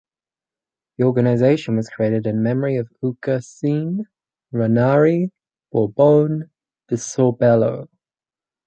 [0.97, 4.05] The organization was created in memory of Uguccione
[4.51, 5.29] Ranieri
[5.71, 6.49] Bourbon
[6.87, 7.87] di Sorbello.